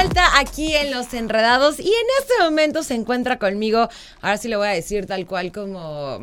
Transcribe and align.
Vuelta 0.00 0.38
aquí 0.38 0.74
en 0.76 0.92
Los 0.92 1.12
Enredados 1.12 1.80
y 1.80 1.86
en 1.88 2.06
este 2.20 2.34
momento 2.44 2.82
se 2.82 2.94
encuentra 2.94 3.38
conmigo, 3.38 3.88
ahora 4.20 4.36
sí 4.36 4.46
le 4.48 4.56
voy 4.56 4.68
a 4.68 4.70
decir 4.70 5.06
tal 5.06 5.26
cual 5.26 5.50
como, 5.50 6.20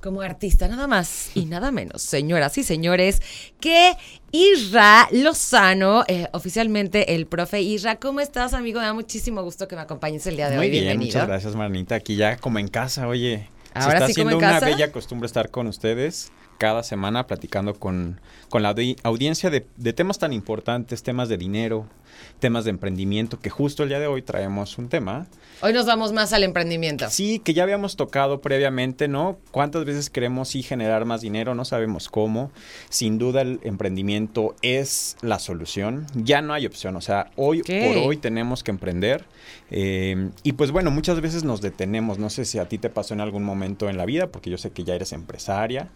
como 0.00 0.22
artista, 0.22 0.66
nada 0.66 0.86
más 0.86 1.30
y 1.34 1.44
nada 1.44 1.70
menos, 1.72 2.00
señoras 2.02 2.56
y 2.56 2.62
señores, 2.64 3.20
que 3.60 3.92
Isra 4.30 5.08
Lozano, 5.10 6.04
eh, 6.08 6.28
oficialmente 6.32 7.14
el 7.14 7.26
profe 7.26 7.60
Isra. 7.60 7.96
¿Cómo 7.96 8.20
estás, 8.20 8.54
amigo? 8.54 8.80
Me 8.80 8.86
da 8.86 8.94
muchísimo 8.94 9.42
gusto 9.42 9.68
que 9.68 9.76
me 9.76 9.82
acompañes 9.82 10.26
el 10.26 10.36
día 10.36 10.48
de 10.48 10.56
Muy 10.56 10.66
hoy. 10.66 10.70
bien, 10.70 10.84
Bienvenido. 10.84 11.16
muchas 11.18 11.28
gracias, 11.28 11.54
Marnita. 11.54 11.96
Aquí 11.96 12.16
ya 12.16 12.38
como 12.38 12.58
en 12.60 12.68
casa, 12.68 13.06
oye. 13.08 13.50
Ahora 13.74 13.98
se 14.00 14.04
está 14.04 14.06
sí 14.08 14.14
como 14.14 14.28
haciendo 14.28 14.30
en 14.32 14.36
una 14.38 14.60
casa. 14.60 14.66
bella 14.66 14.90
costumbre 14.92 15.26
estar 15.26 15.50
con 15.50 15.66
ustedes 15.66 16.32
cada 16.58 16.82
semana 16.82 17.26
platicando 17.26 17.74
con, 17.74 18.20
con 18.48 18.62
la 18.62 18.74
audi- 18.74 18.96
audiencia 19.02 19.50
de, 19.50 19.66
de 19.76 19.92
temas 19.92 20.18
tan 20.18 20.32
importantes, 20.32 21.02
temas 21.02 21.28
de 21.28 21.36
dinero, 21.36 21.86
temas 22.38 22.64
de 22.64 22.70
emprendimiento, 22.70 23.38
que 23.38 23.50
justo 23.50 23.82
el 23.82 23.88
día 23.88 24.00
de 24.00 24.06
hoy 24.06 24.22
traemos 24.22 24.78
un 24.78 24.88
tema. 24.88 25.26
Hoy 25.60 25.72
nos 25.72 25.86
vamos 25.86 26.12
más 26.12 26.32
al 26.32 26.42
emprendimiento. 26.42 27.08
Sí, 27.08 27.38
que 27.38 27.54
ya 27.54 27.62
habíamos 27.62 27.94
tocado 27.96 28.40
previamente, 28.40 29.06
¿no? 29.06 29.38
¿Cuántas 29.52 29.84
veces 29.84 30.10
queremos 30.10 30.48
sí 30.48 30.62
generar 30.62 31.04
más 31.04 31.20
dinero? 31.20 31.54
No 31.54 31.64
sabemos 31.64 32.08
cómo. 32.08 32.50
Sin 32.88 33.18
duda 33.18 33.42
el 33.42 33.60
emprendimiento 33.62 34.56
es 34.62 35.16
la 35.22 35.38
solución. 35.38 36.06
Ya 36.14 36.42
no 36.42 36.52
hay 36.52 36.66
opción. 36.66 36.96
O 36.96 37.00
sea, 37.00 37.30
hoy 37.36 37.62
por 37.62 37.96
hoy 37.98 38.16
tenemos 38.16 38.64
que 38.64 38.72
emprender. 38.72 39.24
Eh, 39.70 40.30
y 40.42 40.52
pues 40.52 40.70
bueno, 40.72 40.90
muchas 40.90 41.20
veces 41.20 41.44
nos 41.44 41.60
detenemos. 41.60 42.18
No 42.18 42.28
sé 42.28 42.44
si 42.44 42.58
a 42.58 42.68
ti 42.68 42.78
te 42.78 42.90
pasó 42.90 43.14
en 43.14 43.20
algún 43.20 43.44
momento 43.44 43.88
en 43.88 43.96
la 43.96 44.04
vida, 44.04 44.26
porque 44.26 44.50
yo 44.50 44.58
sé 44.58 44.70
que 44.70 44.84
ya 44.84 44.94
eres 44.94 45.12
empresaria. 45.12 45.88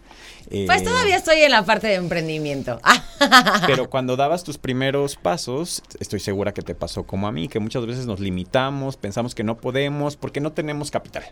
Pues 0.49 0.81
Eh, 0.81 0.85
todavía 0.85 1.17
estoy 1.17 1.41
en 1.41 1.51
la 1.51 1.65
parte 1.65 1.89
de 1.89 1.95
emprendimiento. 1.95 2.81
Pero 3.67 3.91
cuando 3.91 4.17
dabas 4.17 4.45
tus 4.45 4.59
primeros 4.59 5.17
pasos, 5.17 5.83
estoy 6.07 6.21
segura 6.21 6.55
que 6.55 6.63
te 6.63 6.75
pasó 6.75 7.05
como 7.05 7.27
a 7.29 7.33
mí, 7.33 7.49
que 7.49 7.59
muchas 7.59 7.85
veces 7.87 8.07
nos 8.07 8.21
limitamos, 8.21 8.97
pensamos 8.97 9.35
que 9.35 9.43
no 9.45 9.57
podemos 9.59 10.17
porque 10.17 10.41
no 10.41 10.53
tenemos 10.53 10.91
capital. 10.91 11.25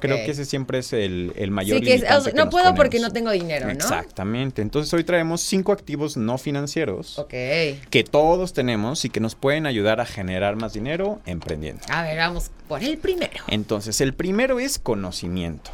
Creo 0.00 0.16
que 0.24 0.30
ese 0.30 0.46
siempre 0.46 0.78
es 0.78 0.94
el, 0.94 1.34
el 1.36 1.50
mayor 1.50 1.78
Sí, 1.80 1.84
que 1.84 1.94
es- 1.96 2.04
que 2.24 2.32
no 2.32 2.48
puedo 2.48 2.74
porque 2.74 2.98
no 2.98 3.10
tengo 3.10 3.30
dinero, 3.30 3.66
¿no? 3.66 3.72
Exactamente. 3.72 4.62
Entonces 4.62 4.90
hoy 4.94 5.04
traemos 5.04 5.42
cinco 5.42 5.70
activos 5.72 6.16
no 6.16 6.38
financieros 6.38 7.22
que 7.28 8.04
todos 8.10 8.54
tenemos 8.54 9.04
y 9.04 9.10
que 9.10 9.20
nos 9.20 9.34
pueden 9.34 9.66
ayudar 9.66 10.00
a 10.00 10.06
generar 10.06 10.56
más 10.56 10.72
dinero 10.72 11.20
emprendiendo. 11.26 11.82
A 11.90 12.02
ver, 12.04 12.16
vamos 12.16 12.50
por 12.68 12.82
el 12.82 12.96
primero. 12.96 13.44
Entonces, 13.48 14.00
el 14.00 14.14
primero 14.14 14.60
es 14.60 14.78
conocimiento. 14.78 15.70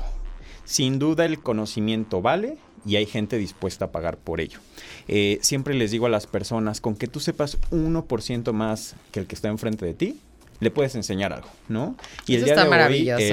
Sin 0.64 0.98
duda 0.98 1.24
el 1.24 1.40
conocimiento 1.40 2.20
vale 2.20 2.58
y 2.86 2.96
hay 2.96 3.06
gente 3.06 3.38
dispuesta 3.38 3.86
a 3.86 3.90
pagar 3.92 4.16
por 4.16 4.40
ello. 4.40 4.58
Eh, 5.08 5.38
siempre 5.42 5.74
les 5.74 5.90
digo 5.90 6.06
a 6.06 6.10
las 6.10 6.26
personas, 6.26 6.80
con 6.80 6.94
que 6.96 7.06
tú 7.06 7.20
sepas 7.20 7.58
1% 7.70 8.52
más 8.52 8.94
que 9.12 9.20
el 9.20 9.26
que 9.26 9.34
está 9.34 9.48
enfrente 9.48 9.84
de 9.86 9.94
ti, 9.94 10.18
le 10.60 10.72
puedes 10.72 10.96
enseñar 10.96 11.32
algo, 11.32 11.48
¿no? 11.68 11.94
Y 12.26 12.32
el 12.32 12.38
Eso 12.38 12.46
día 12.46 12.54
está 12.54 12.64
de 12.64 12.68
hoy, 12.68 12.70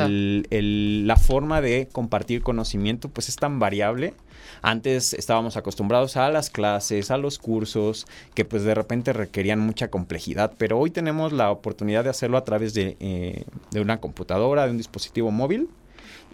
el- 0.06 0.48
el- 0.52 1.08
la 1.08 1.16
forma 1.18 1.60
de 1.60 1.88
compartir 1.92 2.44
conocimiento, 2.44 3.10
pues 3.10 3.30
es 3.30 3.36
tan 3.36 3.58
variable. 3.58 4.14
Antes 4.62 5.14
estábamos 5.14 5.58
acostumbrados 5.58 6.18
a 6.18 6.30
las 6.30 6.52
clases, 6.52 7.09
a 7.09 7.18
los 7.18 7.40
cursos, 7.40 8.06
que 8.36 8.46
pues 8.46 8.64
de 8.64 8.75
repente 8.75 9.12
requerían 9.12 9.59
mucha 9.59 9.88
complejidad, 9.90 10.53
pero 10.59 10.78
hoy 10.78 10.92
tenemos 10.92 11.34
la 11.34 11.50
oportunidad 11.50 12.03
de 12.03 12.12
hacerlo 12.12 12.38
a 12.38 12.44
través 12.44 12.75
de, 12.75 12.96
eh, 13.00 13.44
de 13.72 13.81
una 13.81 14.00
computadora, 14.00 14.66
de 14.66 14.72
un 14.72 14.78
dispositivo 14.78 15.31
móvil. 15.31 15.68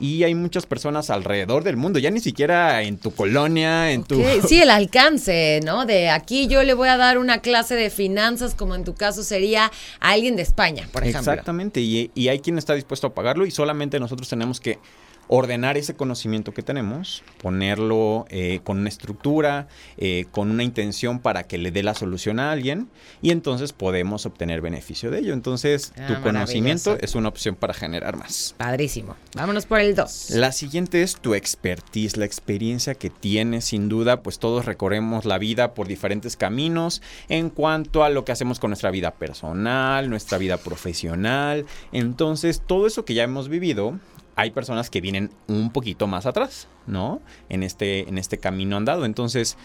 Y 0.01 0.23
hay 0.23 0.35
muchas 0.35 0.66
personas 0.66 1.09
alrededor 1.09 1.63
del 1.63 1.78
mundo, 1.78 2.00
ya 2.00 2.09
ni 2.09 2.19
siquiera 2.19 2.81
en 2.81 2.97
tu 2.97 3.12
colonia, 3.12 3.91
en 3.91 4.03
tu... 4.03 4.22
Sí, 4.47 4.62
el 4.62 4.72
alcance, 4.72 5.59
¿no? 5.63 5.85
De 5.85 6.09
aquí 6.09 6.47
yo 6.47 6.63
le 6.63 6.73
voy 6.73 6.89
a 6.89 6.97
dar 6.97 7.17
una 7.17 7.39
clase 7.39 7.75
de 7.75 7.89
finanzas, 7.89 8.56
como 8.56 8.75
en 8.75 8.84
tu 8.84 8.95
caso 8.95 9.23
sería 9.23 9.72
a 10.00 10.09
alguien 10.09 10.35
de 10.35 10.41
España, 10.41 10.90
por 10.91 11.03
ejemplo. 11.03 11.31
Exactamente, 11.31 11.79
y, 11.81 12.11
y 12.16 12.28
hay 12.29 12.40
quien 12.40 12.57
está 12.57 12.73
dispuesto 12.73 13.07
a 13.07 13.13
pagarlo 13.13 13.45
y 13.45 13.51
solamente 13.51 14.00
nosotros 14.00 14.28
tenemos 14.28 14.59
que 14.59 14.79
ordenar 15.34 15.78
ese 15.78 15.96
conocimiento 15.96 16.53
que 16.53 16.62
tenemos, 16.62 17.24
ponerlo 17.42 18.25
eh, 18.30 18.59
con 18.66 18.80
una 18.80 18.90
estructura, 18.90 19.69
eh, 19.97 20.25
con 20.30 20.52
una 20.52 20.64
intención 20.64 21.19
para 21.19 21.44
que 21.44 21.58
le 21.58 21.72
dé 21.72 21.84
la 21.84 21.96
solución 21.96 22.38
a 22.38 22.52
alguien 22.52 22.90
y 23.22 23.31
entonces 23.31 23.72
podemos 23.72 24.25
obtener 24.25 24.59
beneficio 24.59 25.09
de 25.09 25.20
ello. 25.20 25.34
Entonces, 25.34 25.94
Ah, 25.97 26.08
tu 26.08 26.22
conocimiento 26.22 26.97
es 27.00 27.16
una 27.16 27.30
opción 27.30 27.56
para 27.56 27.74
generar 27.74 28.18
más. 28.18 28.56
Padrísimo. 28.58 29.16
Vámonos 29.34 29.66
por 29.66 29.80
el 29.80 29.96
2. 29.96 30.31
La 30.31 30.52
siguiente 30.52 31.02
es 31.02 31.16
tu 31.16 31.34
expertise, 31.34 32.18
la 32.18 32.25
experiencia 32.25 32.96
que 32.96 33.09
tienes, 33.09 33.64
sin 33.64 33.88
duda, 33.88 34.24
pues 34.24 34.38
todos 34.38 34.66
recorremos 34.66 35.24
la 35.24 35.38
vida 35.38 35.74
por 35.74 35.88
diferentes 35.88 36.36
caminos 36.36 37.02
en 37.30 37.50
cuanto 37.50 38.03
a 38.03 38.09
lo 38.09 38.25
que 38.25 38.34
hacemos 38.34 38.59
con 38.59 38.72
nuestra 38.72 38.91
vida 38.91 39.12
personal, 39.12 40.09
nuestra 40.09 40.38
vida 40.38 40.58
profesional. 40.58 41.66
Entonces, 41.94 42.62
todo 42.68 42.86
eso 42.86 43.06
que 43.06 43.14
ya 43.14 43.24
hemos 43.24 43.47
vivido, 43.47 43.97
hay 44.36 44.52
personas 44.52 44.90
que 44.90 45.02
vienen 45.02 45.31
un 45.47 45.72
poquito 45.72 46.08
más 46.08 46.25
atrás, 46.25 46.68
¿no? 46.88 47.22
En 47.50 47.64
este, 47.64 48.08
en 48.08 48.18
este 48.18 48.38
camino 48.38 48.78
andado. 48.78 49.06
Entonces, 49.06 49.58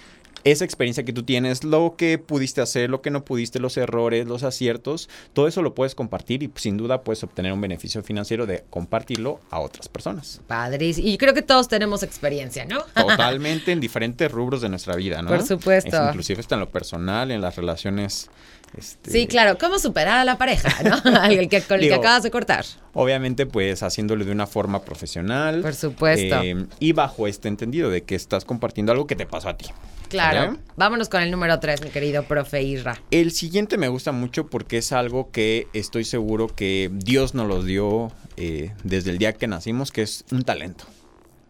esa 0.46 0.64
experiencia 0.64 1.04
que 1.04 1.12
tú 1.12 1.24
tienes, 1.24 1.64
lo 1.64 1.96
que 1.98 2.18
pudiste 2.18 2.60
hacer, 2.60 2.88
lo 2.88 3.02
que 3.02 3.10
no 3.10 3.24
pudiste, 3.24 3.58
los 3.58 3.76
errores, 3.76 4.26
los 4.28 4.44
aciertos, 4.44 5.08
todo 5.32 5.48
eso 5.48 5.60
lo 5.60 5.74
puedes 5.74 5.94
compartir 5.96 6.42
y 6.44 6.50
sin 6.54 6.76
duda 6.76 7.02
puedes 7.02 7.22
obtener 7.24 7.52
un 7.52 7.60
beneficio 7.60 8.00
financiero 8.02 8.46
de 8.46 8.64
compartirlo 8.70 9.40
a 9.50 9.58
otras 9.58 9.88
personas. 9.88 10.40
Padrísimo. 10.46 11.08
Y 11.08 11.18
creo 11.18 11.34
que 11.34 11.42
todos 11.42 11.66
tenemos 11.68 12.02
experiencia, 12.04 12.64
¿no? 12.64 12.82
Totalmente 12.94 13.72
en 13.72 13.80
diferentes 13.80 14.30
rubros 14.30 14.60
de 14.62 14.68
nuestra 14.68 14.94
vida, 14.94 15.20
¿no? 15.20 15.28
Por 15.30 15.42
supuesto. 15.44 15.88
Es- 15.96 16.08
inclusive 16.10 16.40
está 16.40 16.54
en 16.54 16.60
lo 16.60 16.70
personal, 16.70 17.30
en 17.32 17.40
las 17.40 17.56
relaciones. 17.56 18.30
este, 18.78 19.10
Sí, 19.10 19.26
claro. 19.26 19.58
¿Cómo 19.58 19.80
superar 19.80 20.18
a 20.18 20.24
la 20.24 20.38
pareja, 20.38 20.70
no? 20.84 20.94
Al 21.20 21.48
que, 21.48 21.60
con 21.62 21.80
el 21.80 21.88
que 21.88 21.94
acabas 21.94 22.22
de 22.22 22.30
cortar. 22.30 22.64
Obviamente, 22.92 23.46
pues 23.46 23.82
haciéndolo 23.82 24.24
de 24.24 24.30
una 24.30 24.46
forma 24.46 24.82
profesional. 24.82 25.60
Por 25.60 25.74
supuesto. 25.74 26.40
eh, 26.42 26.66
y 26.78 26.92
bajo 26.92 27.26
este 27.26 27.48
entendido 27.48 27.90
de 27.90 28.04
que 28.04 28.14
estás 28.14 28.44
compartiendo 28.44 28.92
algo 28.92 29.08
que 29.08 29.16
te 29.16 29.26
pasó 29.26 29.48
a 29.48 29.56
ti. 29.56 29.66
Claro. 30.08 30.35
¿Vale? 30.40 30.58
Vámonos 30.76 31.08
con 31.08 31.22
el 31.22 31.30
número 31.30 31.58
3, 31.58 31.82
mi 31.82 31.90
querido 31.90 32.22
profe 32.24 32.62
Isra. 32.62 33.00
El 33.10 33.32
siguiente 33.32 33.78
me 33.78 33.88
gusta 33.88 34.12
mucho 34.12 34.46
porque 34.46 34.78
es 34.78 34.92
algo 34.92 35.30
que 35.30 35.68
estoy 35.72 36.04
seguro 36.04 36.48
que 36.48 36.90
Dios 36.92 37.34
nos 37.34 37.48
los 37.48 37.64
dio 37.64 38.12
eh, 38.36 38.72
desde 38.84 39.10
el 39.10 39.18
día 39.18 39.32
que 39.32 39.46
nacimos, 39.46 39.90
que 39.90 40.02
es 40.02 40.24
un 40.30 40.42
talento. 40.42 40.84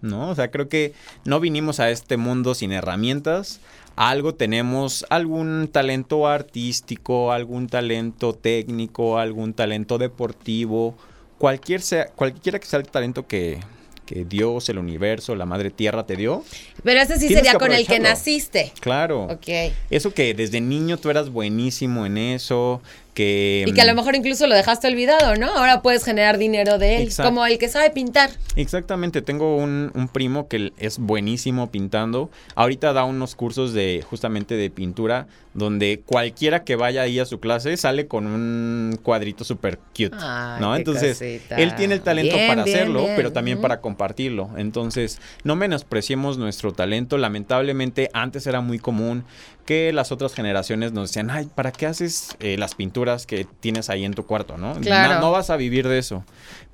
¿No? 0.03 0.31
O 0.31 0.35
sea, 0.35 0.51
creo 0.51 0.69
que 0.69 0.93
no 1.25 1.41
vinimos 1.41 1.81
a 1.81 1.91
este 1.91 2.17
mundo 2.17 2.55
sin 2.55 2.71
herramientas. 2.71 3.61
Algo 3.97 4.35
tenemos, 4.35 5.07
algún 5.09 5.69
talento 5.73 6.29
artístico, 6.29 7.33
algún 7.33 7.67
talento 7.67 8.35
técnico, 8.35 9.19
algún 9.19 9.55
talento 9.55 9.97
deportivo, 9.97 10.97
cualquier 11.39 11.81
sea, 11.81 12.07
cualquiera 12.09 12.59
que 12.59 12.67
sea 12.67 12.79
el 12.79 12.89
talento 12.89 13.27
que, 13.27 13.59
que 14.07 14.25
Dios, 14.25 14.69
el 14.71 14.79
universo, 14.79 15.35
la 15.35 15.45
madre 15.45 15.71
tierra 15.71 16.07
te 16.07 16.17
dio. 16.17 16.45
Pero 16.83 17.01
ese 17.01 17.19
sí 17.19 17.29
sería 17.29 17.55
con 17.55 17.73
el 17.73 17.87
que 17.87 17.99
naciste. 17.99 18.73
Claro. 18.81 19.25
Ok. 19.25 19.73
Eso 19.91 20.15
que 20.15 20.33
desde 20.33 20.61
niño 20.61 20.97
tú 20.97 21.11
eras 21.11 21.29
buenísimo 21.29 22.07
en 22.07 22.17
eso, 22.17 22.81
que... 23.17 23.65
Y 23.67 23.73
que 23.73 23.81
a 23.81 23.87
lo 23.87 23.95
mejor 23.95 24.15
incluso 24.15 24.47
lo 24.47 24.55
dejaste 24.55 24.87
olvidado, 24.89 25.37
¿no? 25.37 25.49
Ahora 25.49 25.81
puedes 25.81 26.05
generar 26.05 26.37
dinero 26.37 26.77
de 26.79 27.03
él, 27.03 27.09
como 27.17 27.45
el 27.47 27.59
que 27.59 27.69
sabe 27.69 27.91
pintar. 27.91 28.31
Exactamente, 28.57 29.23
tengo 29.23 29.57
un, 29.57 29.91
un 29.95 30.09
primo 30.09 30.49
que 30.49 30.73
es 30.77 30.99
buenísimo 30.99 31.71
pintando. 31.71 32.31
Ahorita 32.55 32.93
da 32.93 33.05
unos 33.05 33.35
cursos 33.35 33.73
de 33.73 34.05
justamente 34.09 34.55
de 34.55 34.69
pintura 34.69 35.27
donde 35.57 36.03
cualquiera 36.05 36.65
que 36.65 36.77
vaya 36.77 37.01
ahí 37.01 37.19
a 37.19 37.25
su 37.25 37.41
clase 37.41 37.79
sale 37.79 38.07
con 38.07 38.27
un 38.27 38.99
cuadrito 39.03 39.43
súper 39.43 39.79
cute, 39.97 40.11
Ay, 40.13 40.61
¿no? 40.61 40.77
Entonces, 40.77 41.17
cosita. 41.19 41.57
él 41.57 41.75
tiene 41.75 41.95
el 41.95 42.03
talento 42.03 42.37
Bien, 42.37 42.49
para 42.49 42.65
bien, 42.65 42.77
hacerlo, 42.77 43.05
bien. 43.05 43.17
pero 43.17 43.33
también 43.33 43.63
para 43.63 43.81
compartirlo. 43.81 44.51
Entonces, 44.59 45.19
no 45.45 45.57
menospreciemos 45.57 46.37
nuestro 46.37 46.73
talento. 46.75 47.17
Lamentablemente, 47.17 48.11
antes 48.13 48.47
era 48.47 48.61
muy 48.61 48.79
común 48.79 49.25
que 49.65 49.93
las 49.93 50.13
otras 50.13 50.35
generaciones 50.35 50.93
nos 50.93 51.09
decían, 51.09 51.31
ay, 51.31 51.49
¿para 51.55 51.73
qué 51.73 51.87
haces 51.87 52.37
eh, 52.39 52.57
las 52.59 52.75
pinturas? 52.75 53.06
Que 53.27 53.47
tienes 53.61 53.91
ahí 53.91 54.05
en 54.05 54.15
tu 54.15 54.27
cuarto, 54.27 54.57
¿no? 54.57 54.75
Claro. 54.81 55.15
No, 55.15 55.21
no 55.21 55.31
vas 55.33 55.51
a 55.51 55.57
vivir 55.57 55.89
de 55.89 55.99
eso. 55.99 56.25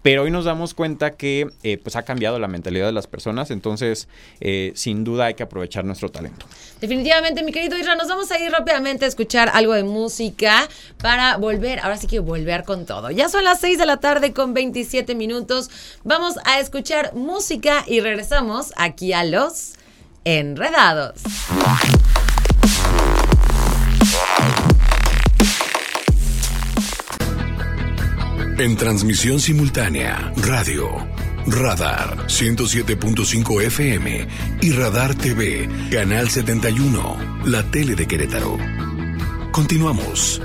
Pero 0.03 0.23
hoy 0.23 0.31
nos 0.31 0.45
damos 0.45 0.75
cuenta 0.75 1.13
que 1.13 1.49
eh, 1.63 1.79
pues 1.79 1.95
ha 1.95 2.03
cambiado 2.03 2.39
la 2.41 2.49
mentalidad 2.49 2.87
de 2.87 2.93
las 2.93 3.07
personas, 3.07 3.51
entonces 3.53 4.09
eh, 4.41 4.73
sin 4.75 5.05
duda 5.05 5.27
hay 5.27 5.35
que 5.35 5.45
aprovechar 5.45 5.85
nuestro 5.85 6.11
talento. 6.11 6.45
Definitivamente, 6.81 7.45
mi 7.45 7.53
querido 7.53 7.79
Isra, 7.79 7.95
nos 7.95 8.09
vamos 8.09 8.31
a 8.33 8.39
ir 8.41 8.51
rápidamente 8.51 9.05
a 9.05 9.09
escuchar 9.09 9.51
algo 9.55 9.75
de 9.75 9.85
música 9.85 10.69
para 11.01 11.37
volver, 11.37 11.79
ahora 11.79 11.97
sí 11.97 12.09
que 12.09 12.19
volver 12.19 12.65
con 12.65 12.85
todo. 12.85 13.11
Ya 13.13 13.29
son 13.29 13.45
las 13.45 13.61
6 13.61 13.79
de 13.79 13.87
la 13.87 13.99
tarde 13.99 14.33
con 14.33 14.55
27 14.55 15.15
minutos. 15.15 15.71
Vamos 16.03 16.35
a 16.45 16.59
escuchar 16.59 17.15
música 17.15 17.85
y 17.87 18.01
regresamos 18.01 18.73
aquí 18.77 19.13
a 19.13 19.23
los 19.23 19.75
enredados. 20.25 21.23
En 28.63 28.77
transmisión 28.77 29.41
simultánea, 29.41 30.33
radio, 30.37 30.89
Radar 31.49 32.29
107.5 32.29 33.61
FM 33.61 34.29
y 34.61 34.71
Radar 34.71 35.17
TV, 35.17 35.69
Canal 35.91 36.31
71, 36.31 37.43
la 37.47 37.65
tele 37.73 37.97
de 37.97 38.07
Querétaro. 38.07 38.57
Continuamos. 39.51 40.41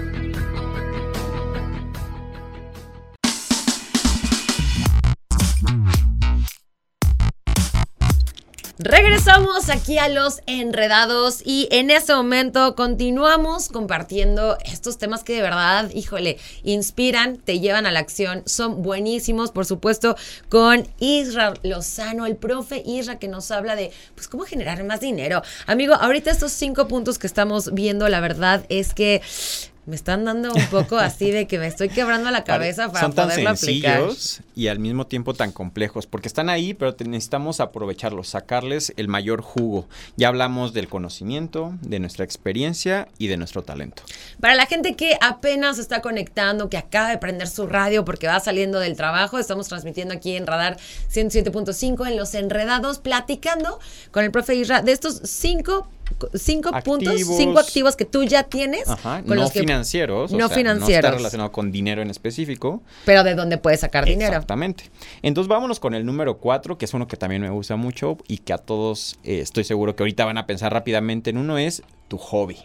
Regresamos 9.28 9.70
aquí 9.70 9.98
a 9.98 10.08
los 10.08 10.40
enredados 10.46 11.42
y 11.44 11.68
en 11.72 11.92
este 11.92 12.16
momento 12.16 12.76
continuamos 12.76 13.68
compartiendo 13.68 14.58
estos 14.64 14.98
temas 14.98 15.26
que 15.26 15.34
de 15.34 15.42
verdad, 15.42 15.90
híjole, 15.94 16.38
inspiran, 16.64 17.36
te 17.36 17.60
llevan 17.60 17.86
a 17.86 17.92
la 17.92 18.00
acción, 18.00 18.44
son 18.46 18.84
buenísimos, 18.84 19.52
por 19.52 19.66
supuesto, 19.66 20.16
con 20.48 20.88
Isra 21.00 21.56
Lozano, 21.62 22.26
el 22.26 22.38
profe 22.38 22.82
Isra 22.86 23.20
que 23.20 23.28
nos 23.28 23.52
habla 23.52 23.76
de, 23.76 23.92
pues, 24.16 24.30
cómo 24.30 24.46
generar 24.46 24.82
más 24.86 25.02
dinero. 25.02 25.42
Amigo, 25.66 25.96
ahorita 25.96 26.32
estos 26.32 26.54
cinco 26.54 26.88
puntos 26.88 27.20
que 27.20 27.28
estamos 27.28 27.74
viendo, 27.74 28.08
la 28.08 28.22
verdad 28.22 28.66
es 28.70 28.94
que 28.94 29.22
me 29.88 29.96
están 29.96 30.26
dando 30.26 30.54
un 30.54 30.66
poco 30.68 30.98
así 30.98 31.32
de 31.32 31.48
que 31.48 31.58
me 31.58 31.66
estoy 31.66 31.90
quebrando 31.90 32.30
la 32.30 32.44
cabeza 32.44 32.90
para 32.92 33.02
Son 33.02 33.14
tan 33.14 33.30
poderlo 33.30 33.50
aplicar. 33.52 34.00
sencillos 34.02 34.42
y 34.54 34.68
al 34.68 34.80
mismo 34.80 35.08
tiempo 35.08 35.34
tan 35.34 35.52
complejos, 35.52 36.06
porque 36.06 36.28
están 36.28 36.50
ahí, 36.50 36.74
pero 36.74 36.96
necesitamos 37.06 37.60
aprovecharlos, 37.60 38.28
sacarles 38.28 38.94
el 38.98 39.08
mayor 39.08 39.42
jugo. 39.42 39.88
Ya 40.18 40.28
hablamos 40.28 40.74
del 40.74 40.90
conocimiento, 40.90 41.74
de 41.82 42.00
nuestra 42.00 42.26
experiencia 42.26 43.08
y 43.18 43.28
de 43.28 43.38
nuestro 43.38 43.64
talento. 43.64 44.04
Para 44.42 44.56
la 44.56 44.66
gente 44.66 44.96
que 44.96 45.18
apenas 45.22 45.80
está 45.80 46.02
conectando, 46.02 46.70
que 46.70 46.78
acaba 46.78 47.10
de 47.10 47.18
prender 47.18 47.48
su 47.48 47.66
radio 47.66 48.04
porque 48.04 48.28
va 48.28 48.40
saliendo 48.40 48.80
del 48.80 48.98
trabajo, 48.98 49.40
estamos 49.40 49.70
transmitiendo 49.70 50.14
aquí 50.14 50.36
en 50.36 50.48
Radar 50.48 50.78
107.5 51.14 52.08
en 52.08 52.18
Los 52.18 52.34
Enredados, 52.36 53.00
platicando 53.00 53.80
con 54.12 54.26
el 54.26 54.32
profe 54.32 54.56
Isra 54.56 54.82
de 54.82 54.92
estos 54.92 55.22
cinco, 55.24 55.88
cinco 56.36 56.72
puntos, 56.84 57.22
cinco 57.38 57.60
activos 57.60 57.96
que 57.96 58.06
tú 58.06 58.24
ya 58.24 58.44
tienes, 58.44 58.88
Ajá, 58.88 59.22
con 59.22 59.36
no 59.36 59.44
los 59.44 59.52
que, 59.52 59.60
financieros, 59.62 60.32
o 60.32 60.38
no 60.38 60.48
sea, 60.48 60.58
financieros. 60.58 61.04
no 61.04 61.08
está 61.08 61.18
relacionado 61.18 61.52
con 61.52 61.72
dinero 61.72 62.02
en 62.02 62.10
específico. 62.10 62.82
pero 63.06 63.24
de 63.24 63.36
dónde 63.36 63.58
puedes 63.58 63.82
sacar 63.82 64.06
dinero. 64.06 64.32
Exactamente. 64.32 64.86
Entonces 65.22 65.48
vámonos 65.48 65.80
con 65.80 65.94
el 65.94 66.06
número 66.06 66.38
4, 66.38 66.78
que 66.78 66.86
es 66.86 66.94
uno 66.94 67.08
que 67.08 67.18
también 67.18 67.42
me 67.42 67.50
gusta 67.50 67.76
mucho 67.76 68.18
y 68.28 68.40
que 68.40 68.54
a 68.54 68.58
todos 68.58 69.20
eh, 69.24 69.40
estoy 69.40 69.64
seguro 69.64 69.96
que 69.96 70.04
ahorita 70.04 70.26
van 70.26 70.38
a 70.38 70.48
pensar 70.48 70.74
rápidamente 70.74 71.30
en 71.30 71.38
uno, 71.38 71.58
es 71.58 71.84
tu 72.08 72.18
hobby. 72.18 72.58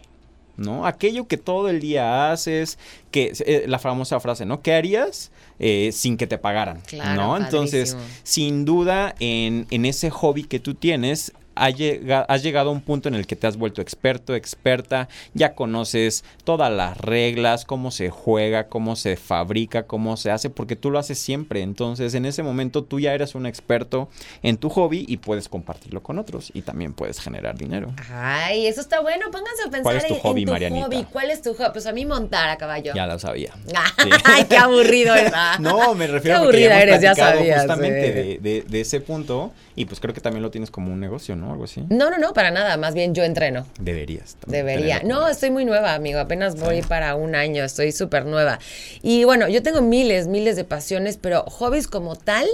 ¿No? 0.54 0.86
Aquello 0.86 1.26
que 1.26 1.38
todo 1.38 1.70
el 1.70 1.80
día 1.80 2.30
haces, 2.30 2.78
que 3.10 3.32
eh, 3.46 3.64
la 3.66 3.78
famosa 3.78 4.20
frase, 4.20 4.44
¿no? 4.44 4.60
¿Qué 4.60 4.74
harías 4.74 5.30
eh, 5.58 5.90
sin 5.94 6.18
que 6.18 6.26
te 6.26 6.36
pagaran? 6.36 6.82
Claro, 6.86 7.22
¿No? 7.22 7.36
Entonces, 7.38 7.96
sin 8.22 8.66
duda, 8.66 9.14
en, 9.18 9.66
en 9.70 9.86
ese 9.86 10.10
hobby 10.10 10.44
que 10.44 10.60
tú 10.60 10.74
tienes, 10.74 11.32
has 11.54 12.42
llegado 12.42 12.70
a 12.70 12.72
un 12.72 12.80
punto 12.80 13.08
en 13.08 13.14
el 13.14 13.26
que 13.26 13.36
te 13.36 13.46
has 13.46 13.56
vuelto 13.56 13.80
experto, 13.82 14.34
experta, 14.34 15.08
ya 15.34 15.54
conoces 15.54 16.24
todas 16.44 16.72
las 16.72 16.96
reglas, 16.98 17.64
cómo 17.64 17.90
se 17.90 18.10
juega, 18.10 18.68
cómo 18.68 18.96
se 18.96 19.16
fabrica, 19.16 19.84
cómo 19.86 20.16
se 20.16 20.30
hace, 20.30 20.50
porque 20.50 20.76
tú 20.76 20.90
lo 20.90 20.98
haces 20.98 21.18
siempre. 21.18 21.62
Entonces, 21.62 22.14
en 22.14 22.24
ese 22.26 22.42
momento 22.42 22.84
tú 22.84 23.00
ya 23.00 23.14
eres 23.14 23.34
un 23.34 23.46
experto 23.46 24.08
en 24.42 24.56
tu 24.56 24.68
hobby 24.70 25.04
y 25.08 25.18
puedes 25.18 25.48
compartirlo 25.48 26.02
con 26.02 26.18
otros 26.18 26.50
y 26.54 26.62
también 26.62 26.92
puedes 26.94 27.20
generar 27.20 27.56
dinero. 27.58 27.92
Ay, 28.10 28.66
eso 28.66 28.80
está 28.80 29.00
bueno. 29.00 29.26
Pónganse 29.30 29.62
a 29.62 29.70
pensar 29.70 29.82
¿Cuál 29.82 29.96
es 29.96 30.06
tu 30.06 30.14
en, 30.14 30.16
en 30.16 30.22
hobby, 30.22 30.44
tu 30.44 30.52
Marianita? 30.52 30.86
hobby. 30.86 31.06
¿Cuál 31.12 31.30
es 31.30 31.42
tu 31.42 31.54
hobby? 31.54 31.70
Pues 31.72 31.86
a 31.86 31.92
mí 31.92 32.06
montar 32.06 32.48
a 32.48 32.56
caballo. 32.56 32.92
Ya 32.94 33.06
lo 33.06 33.18
sabía. 33.18 33.52
Ay, 34.24 34.44
qué 34.48 34.56
aburrido 34.56 35.14
¿verdad? 35.14 35.54
No, 35.60 35.94
me 35.94 36.06
refiero 36.06 36.38
Qué 36.38 36.42
a 36.42 36.44
porque 36.44 36.60
ya 36.60 36.66
hemos 36.66 36.82
eres, 36.82 37.00
ya 37.02 37.14
sabías, 37.14 37.60
justamente 37.60 38.12
de, 38.12 38.38
de- 38.38 38.62
de 38.62 38.80
ese 38.80 39.00
punto 39.00 39.52
y 39.74 39.84
pues 39.86 40.00
creo 40.00 40.12
que 40.14 40.20
también 40.20 40.42
lo 40.42 40.50
tienes 40.50 40.70
como 40.70 40.92
un 40.92 41.00
negocio, 41.00 41.34
¿no? 41.36 41.41
Algo 41.50 41.64
así. 41.64 41.84
No, 41.88 42.10
no, 42.10 42.18
no, 42.18 42.32
para 42.32 42.50
nada. 42.50 42.76
Más 42.76 42.94
bien 42.94 43.14
yo 43.14 43.24
entreno. 43.24 43.66
Deberías. 43.80 44.36
Debería. 44.46 45.00
No, 45.02 45.16
como- 45.16 45.28
estoy 45.28 45.50
muy 45.50 45.64
nueva, 45.64 45.94
amigo. 45.94 46.20
Apenas 46.20 46.58
voy 46.60 46.82
para 46.82 47.14
un 47.16 47.34
año. 47.34 47.64
Estoy 47.64 47.90
súper 47.92 48.24
nueva. 48.26 48.58
Y 49.02 49.24
bueno, 49.24 49.48
yo 49.48 49.62
tengo 49.62 49.80
miles, 49.82 50.26
miles 50.28 50.56
de 50.56 50.64
pasiones, 50.64 51.16
pero 51.20 51.42
hobbies 51.44 51.88
como 51.88 52.16
tal, 52.16 52.46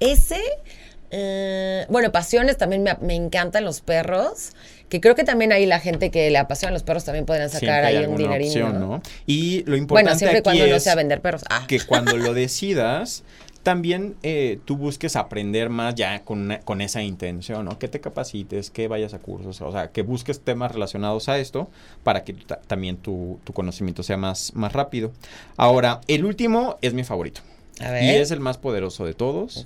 ese. 0.00 0.40
eh, 1.10 1.86
bueno, 1.90 2.10
pasiones 2.12 2.56
también 2.56 2.82
me, 2.82 2.96
me 3.00 3.14
encantan 3.14 3.64
los 3.64 3.80
perros. 3.80 4.52
Que 4.88 5.00
creo 5.00 5.14
que 5.14 5.24
también 5.24 5.52
ahí 5.52 5.64
la 5.64 5.80
gente 5.80 6.10
que 6.10 6.30
le 6.30 6.36
apasiona 6.36 6.70
los 6.72 6.82
perros 6.82 7.04
también 7.04 7.24
podrían 7.24 7.48
sacar 7.48 7.82
hay 7.84 7.96
ahí 7.96 8.04
un 8.04 8.12
opción, 8.26 8.78
¿no? 8.80 8.86
¿no? 8.96 9.02
Y 9.26 9.62
lo 9.64 9.76
importante 9.76 10.04
Bueno, 10.08 10.18
siempre 10.18 10.38
aquí 10.40 10.44
cuando 10.44 10.66
no 10.66 10.76
es 10.76 10.82
sea 10.82 10.94
vender 10.94 11.22
perros. 11.22 11.44
Ah. 11.48 11.64
que 11.66 11.80
cuando 11.80 12.16
lo 12.18 12.34
decidas, 12.34 13.22
también 13.62 14.16
eh, 14.22 14.58
tú 14.64 14.76
busques 14.76 15.16
aprender 15.16 15.68
más 15.70 15.94
ya 15.94 16.20
con, 16.24 16.40
una- 16.40 16.60
con 16.60 16.80
esa 16.80 17.02
intención, 17.02 17.64
¿no? 17.64 17.78
Que 17.78 17.88
te 17.88 18.00
capacites, 18.00 18.70
que 18.70 18.88
vayas 18.88 19.14
a 19.14 19.18
cursos, 19.18 19.60
o 19.60 19.72
sea, 19.72 19.90
que 19.92 20.02
busques 20.02 20.40
temas 20.40 20.72
relacionados 20.72 21.28
a 21.28 21.38
esto 21.38 21.68
para 22.02 22.24
que 22.24 22.32
ta- 22.32 22.60
también 22.66 22.96
tu, 22.96 23.38
tu 23.44 23.52
conocimiento 23.52 24.02
sea 24.02 24.16
más, 24.16 24.52
más 24.54 24.72
rápido. 24.72 25.12
Ahora, 25.56 26.00
el 26.08 26.24
último 26.24 26.76
es 26.82 26.94
mi 26.94 27.04
favorito. 27.04 27.40
A 27.80 27.90
ver. 27.90 28.04
Y 28.04 28.08
es 28.10 28.30
el 28.30 28.40
más 28.40 28.58
poderoso 28.58 29.06
de 29.06 29.14
todos. 29.14 29.64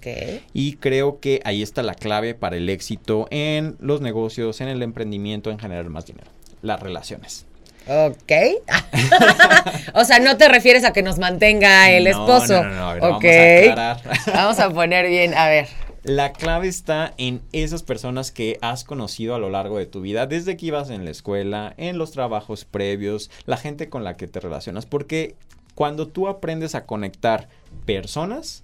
Y 0.54 0.76
creo 0.76 1.18
que 1.20 1.40
ahí 1.44 1.60
está 1.62 1.82
la 1.82 1.94
clave 1.94 2.34
para 2.34 2.56
el 2.56 2.68
éxito 2.68 3.26
en 3.30 3.76
los 3.80 4.00
negocios, 4.00 4.60
en 4.60 4.68
el 4.68 4.82
emprendimiento, 4.82 5.50
en 5.50 5.58
generar 5.58 5.88
más 5.90 6.06
dinero. 6.06 6.30
Las 6.62 6.80
relaciones. 6.80 7.46
Ok. 7.88 8.32
o 9.94 10.04
sea, 10.04 10.18
no 10.18 10.36
te 10.36 10.48
refieres 10.48 10.84
a 10.84 10.92
que 10.92 11.02
nos 11.02 11.18
mantenga 11.18 11.90
el 11.90 12.04
No, 12.04 12.10
esposo. 12.10 12.62
no, 12.62 12.70
no, 12.70 12.74
no, 12.74 12.88
a 12.90 12.94
ver, 12.94 13.04
ok. 13.04 13.76
vamos 13.76 14.06
a. 14.26 14.32
Vamos 14.32 14.58
a 14.58 14.70
poner 14.70 15.08
bien, 15.08 15.34
a 15.34 15.48
ver. 15.48 15.68
La 16.02 16.32
clave 16.32 16.68
está 16.68 17.14
en 17.16 17.42
esas 17.52 17.82
personas 17.82 18.30
que 18.30 18.58
has 18.60 18.84
conocido 18.84 19.34
a 19.34 19.38
lo 19.40 19.50
largo 19.50 19.78
de 19.78 19.86
tu 19.86 20.00
vida, 20.00 20.26
desde 20.26 20.56
que 20.56 20.66
ibas 20.66 20.90
en 20.90 21.04
la 21.04 21.10
escuela, 21.10 21.74
en 21.78 21.98
los 21.98 22.12
trabajos 22.12 22.64
previos, 22.64 23.28
la 23.44 23.56
gente 23.56 23.88
con 23.88 24.04
la 24.04 24.16
que 24.16 24.28
te 24.28 24.38
relacionas, 24.38 24.86
porque 24.86 25.34
cuando 25.74 26.06
tú 26.06 26.28
aprendes 26.28 26.76
a 26.76 26.86
conectar 26.86 27.48
personas, 27.86 28.62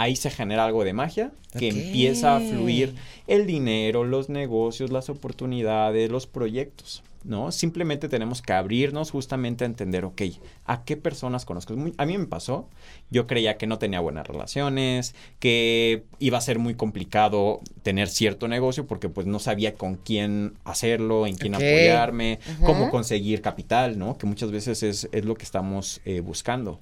ahí 0.00 0.16
se 0.16 0.30
genera 0.30 0.64
algo 0.64 0.82
de 0.84 0.92
magia 0.92 1.32
que 1.58 1.68
empieza 1.68 2.36
a 2.36 2.40
fluir 2.40 2.94
el 3.26 3.46
dinero, 3.46 4.04
los 4.04 4.28
negocios, 4.28 4.90
las 4.90 5.08
oportunidades, 5.10 6.10
los 6.10 6.26
proyectos. 6.26 7.02
¿No? 7.22 7.52
Simplemente 7.52 8.08
tenemos 8.08 8.40
que 8.40 8.54
abrirnos 8.54 9.10
justamente 9.10 9.64
a 9.64 9.66
entender, 9.66 10.06
ok, 10.06 10.22
¿a 10.64 10.84
qué 10.84 10.96
personas 10.96 11.44
conozco? 11.44 11.76
Muy- 11.76 11.92
a 11.98 12.06
mí 12.06 12.16
me 12.16 12.24
pasó, 12.26 12.66
yo 13.10 13.26
creía 13.26 13.58
que 13.58 13.66
no 13.66 13.78
tenía 13.78 14.00
buenas 14.00 14.26
relaciones, 14.26 15.14
que 15.38 16.04
iba 16.18 16.38
a 16.38 16.40
ser 16.40 16.58
muy 16.58 16.76
complicado 16.76 17.60
tener 17.82 18.08
cierto 18.08 18.48
negocio 18.48 18.86
porque 18.86 19.10
pues 19.10 19.26
no 19.26 19.38
sabía 19.38 19.74
con 19.74 19.96
quién 19.96 20.54
hacerlo, 20.64 21.26
en 21.26 21.36
quién 21.36 21.52
apoyarme, 21.56 22.38
cómo 22.64 22.90
conseguir 22.90 23.42
capital, 23.42 23.98
¿no? 23.98 24.16
Que 24.16 24.24
muchas 24.24 24.50
veces 24.50 24.82
es, 24.82 25.06
es 25.12 25.24
lo 25.26 25.34
que 25.34 25.44
estamos 25.44 26.00
eh, 26.06 26.20
buscando. 26.20 26.80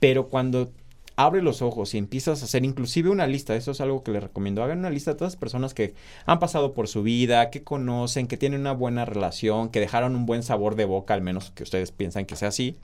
Pero 0.00 0.26
cuando 0.26 0.72
abre 1.16 1.42
los 1.42 1.62
ojos 1.62 1.94
y 1.94 1.98
empiezas 1.98 2.42
a 2.42 2.44
hacer 2.44 2.64
inclusive 2.64 3.08
una 3.08 3.26
lista, 3.26 3.56
eso 3.56 3.70
es 3.70 3.80
algo 3.80 4.02
que 4.02 4.12
les 4.12 4.22
recomiendo, 4.22 4.62
hagan 4.62 4.80
una 4.80 4.90
lista 4.90 5.12
de 5.12 5.16
todas 5.16 5.32
las 5.32 5.40
personas 5.40 5.74
que 5.74 5.94
han 6.26 6.38
pasado 6.38 6.74
por 6.74 6.88
su 6.88 7.02
vida, 7.02 7.50
que 7.50 7.64
conocen, 7.64 8.26
que 8.26 8.36
tienen 8.36 8.60
una 8.60 8.72
buena 8.72 9.04
relación, 9.06 9.70
que 9.70 9.80
dejaron 9.80 10.14
un 10.14 10.26
buen 10.26 10.42
sabor 10.42 10.76
de 10.76 10.84
boca, 10.84 11.14
al 11.14 11.22
menos 11.22 11.50
que 11.52 11.62
ustedes 11.62 11.90
piensan 11.90 12.26
que 12.26 12.36
sea 12.36 12.48
así. 12.48 12.76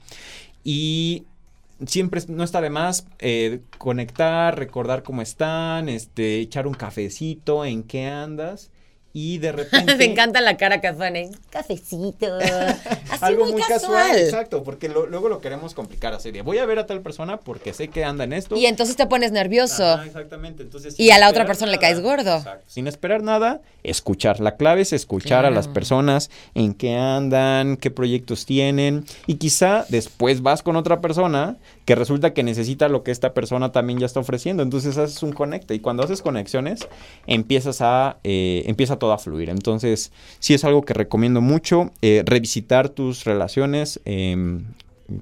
Y 0.63 1.25
siempre 1.85 2.21
no 2.27 2.43
está 2.43 2.61
de 2.61 2.69
más 2.69 3.07
eh, 3.19 3.61
conectar, 3.77 4.57
recordar 4.57 5.03
cómo 5.03 5.21
están, 5.21 5.87
este, 5.89 6.39
echar 6.39 6.67
un 6.67 6.73
cafecito, 6.73 7.65
en 7.65 7.83
qué 7.83 8.07
andas. 8.07 8.71
Y 9.13 9.37
de 9.37 9.51
repente... 9.53 9.95
Me 9.95 10.05
encanta 10.05 10.41
la 10.41 10.57
cara 10.57 10.81
que 10.81 10.91
pone. 10.93 11.29
Cafecito. 11.51 12.37
Así 13.11 13.23
algo 13.23 13.43
muy, 13.45 13.53
muy 13.53 13.61
casual. 13.61 13.79
casual. 14.07 14.19
Exacto, 14.19 14.63
porque 14.63 14.89
lo- 14.89 15.05
luego 15.05 15.29
lo 15.29 15.39
queremos 15.39 15.73
complicar 15.73 16.13
así 16.13 16.31
de 16.31 16.41
voy 16.41 16.57
a 16.57 16.65
ver 16.65 16.79
a 16.79 16.85
tal 16.87 17.01
persona 17.01 17.37
porque 17.37 17.73
sé 17.73 17.87
que 17.89 18.03
anda 18.03 18.23
en 18.23 18.33
esto. 18.33 18.55
Y 18.55 18.65
entonces 18.65 18.95
te 18.95 19.05
pones 19.05 19.31
nervioso. 19.31 19.85
Ajá, 19.85 20.05
exactamente. 20.05 20.63
Entonces, 20.63 20.99
Y 20.99 21.11
a 21.11 21.19
la 21.19 21.29
otra 21.29 21.45
persona 21.45 21.71
le 21.71 21.77
caes 21.77 22.01
gordo. 22.01 22.37
Exacto. 22.37 22.65
Sin 22.67 22.87
esperar 22.87 23.21
nada, 23.21 23.61
escuchar. 23.83 24.39
La 24.39 24.55
clave 24.55 24.81
es 24.81 24.93
escuchar 24.93 25.45
a 25.45 25.51
las 25.51 25.67
personas, 25.67 26.31
en 26.55 26.73
qué 26.73 26.95
andan, 26.95 27.77
qué 27.77 27.91
proyectos 27.91 28.45
tienen. 28.45 29.05
Y 29.27 29.35
quizá 29.35 29.85
después 29.89 30.41
vas 30.41 30.63
con 30.63 30.75
otra 30.75 31.01
persona 31.01 31.57
que 31.85 31.95
resulta 31.95 32.33
que 32.33 32.43
necesita 32.43 32.87
lo 32.87 33.03
que 33.03 33.11
esta 33.11 33.33
persona 33.33 33.71
también 33.71 33.99
ya 33.99 34.05
está 34.05 34.19
ofreciendo. 34.19 34.63
Entonces 34.63 34.97
haces 34.97 35.21
un 35.21 35.33
conecte. 35.33 35.75
Y 35.75 35.79
cuando 35.79 36.03
haces 36.03 36.21
conexiones, 36.21 36.87
empiezas 37.27 37.81
a, 37.81 38.17
eh, 38.23 38.63
empieza 38.65 38.97
todo 39.03 39.11
a 39.11 39.17
fluir. 39.17 39.49
Entonces, 39.49 40.13
sí 40.39 40.53
es 40.53 40.63
algo 40.63 40.83
que 40.83 40.93
recomiendo 40.93 41.41
mucho. 41.41 41.91
eh, 42.01 42.23
revisitar 42.25 42.87
tus 42.87 43.25
relaciones, 43.25 43.99
em, 44.05 44.63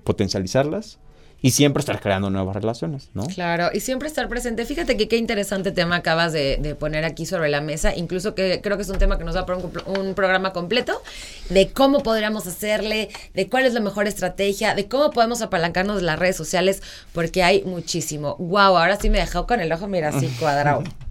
potencializarlas. 0.03 0.99
Y 1.43 1.49
siempre 1.51 1.79
estar 1.79 1.99
creando 1.99 2.29
nuevas 2.29 2.55
relaciones, 2.55 3.09
¿no? 3.15 3.25
Claro, 3.25 3.69
y 3.73 3.79
siempre 3.79 4.07
estar 4.07 4.29
presente. 4.29 4.63
Fíjate 4.63 4.95
que 4.95 5.07
qué 5.07 5.17
interesante 5.17 5.71
tema 5.71 5.95
acabas 5.95 6.33
de, 6.33 6.57
de 6.57 6.75
poner 6.75 7.03
aquí 7.03 7.25
sobre 7.25 7.49
la 7.49 7.61
mesa, 7.61 7.95
incluso 7.95 8.35
que 8.35 8.61
creo 8.61 8.77
que 8.77 8.83
es 8.83 8.89
un 8.89 8.99
tema 8.99 9.17
que 9.17 9.23
nos 9.23 9.33
da 9.33 9.47
para 9.47 9.57
un, 9.57 9.71
un 9.97 10.13
programa 10.13 10.53
completo, 10.53 11.01
de 11.49 11.71
cómo 11.71 12.03
podríamos 12.03 12.45
hacerle, 12.45 13.09
de 13.33 13.49
cuál 13.49 13.65
es 13.65 13.73
la 13.73 13.79
mejor 13.79 14.05
estrategia, 14.05 14.75
de 14.75 14.87
cómo 14.87 15.09
podemos 15.09 15.41
apalancarnos 15.41 15.95
de 15.95 16.03
las 16.03 16.19
redes 16.19 16.35
sociales, 16.35 16.83
porque 17.11 17.41
hay 17.41 17.63
muchísimo. 17.63 18.35
Wow, 18.37 18.77
ahora 18.77 18.97
sí 18.97 19.09
me 19.09 19.17
dejó 19.17 19.47
con 19.47 19.61
el 19.61 19.71
ojo, 19.71 19.87
mira, 19.87 20.09
así 20.09 20.27
cuadrado. 20.39 20.83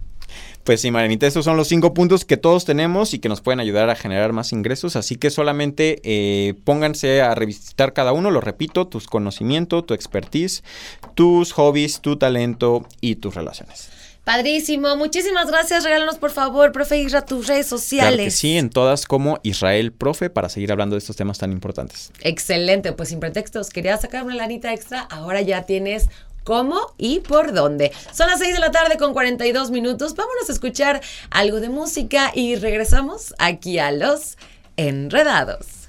Pues 0.63 0.81
sí, 0.81 0.91
Marianita, 0.91 1.25
estos 1.25 1.45
son 1.45 1.57
los 1.57 1.67
cinco 1.67 1.93
puntos 1.93 2.23
que 2.23 2.37
todos 2.37 2.65
tenemos 2.65 3.13
y 3.13 3.19
que 3.19 3.29
nos 3.29 3.41
pueden 3.41 3.59
ayudar 3.59 3.89
a 3.89 3.95
generar 3.95 4.31
más 4.31 4.51
ingresos. 4.51 4.95
Así 4.95 5.15
que 5.15 5.31
solamente 5.31 5.99
eh, 6.03 6.53
pónganse 6.63 7.21
a 7.21 7.33
revisitar 7.33 7.93
cada 7.93 8.13
uno, 8.13 8.29
lo 8.29 8.41
repito, 8.41 8.87
tus 8.87 9.07
conocimientos, 9.07 9.85
tu 9.85 9.93
expertise, 9.93 10.63
tus 11.15 11.51
hobbies, 11.53 12.01
tu 12.01 12.17
talento 12.17 12.85
y 13.01 13.15
tus 13.15 13.33
relaciones. 13.33 13.89
Padrísimo, 14.23 14.95
muchísimas 14.97 15.47
gracias. 15.47 15.83
Regálanos, 15.83 16.19
por 16.19 16.29
favor, 16.29 16.71
profe 16.71 16.99
Isra, 16.99 17.25
tus 17.25 17.47
redes 17.47 17.65
sociales. 17.65 18.13
Claro 18.13 18.23
que 18.25 18.31
sí, 18.31 18.55
en 18.55 18.69
todas 18.69 19.05
como 19.07 19.39
Israel 19.41 19.91
Profe 19.91 20.29
para 20.29 20.47
seguir 20.47 20.71
hablando 20.71 20.93
de 20.93 20.99
estos 20.99 21.15
temas 21.15 21.39
tan 21.39 21.51
importantes. 21.51 22.11
Excelente, 22.21 22.93
pues 22.93 23.09
sin 23.09 23.19
pretextos, 23.19 23.71
querías 23.71 24.01
sacar 24.01 24.23
una 24.23 24.35
lanita 24.35 24.71
extra, 24.73 25.01
ahora 25.01 25.41
ya 25.41 25.63
tienes 25.63 26.07
cómo 26.43 26.93
y 26.97 27.19
por 27.19 27.53
dónde. 27.53 27.91
Son 28.13 28.27
las 28.27 28.39
6 28.39 28.53
de 28.53 28.59
la 28.59 28.71
tarde 28.71 28.97
con 28.97 29.13
42 29.13 29.71
minutos, 29.71 30.15
vámonos 30.15 30.49
a 30.49 30.53
escuchar 30.53 31.01
algo 31.29 31.59
de 31.59 31.69
música 31.69 32.31
y 32.33 32.55
regresamos 32.55 33.33
aquí 33.37 33.79
a 33.79 33.91
los 33.91 34.37
enredados. 34.77 35.81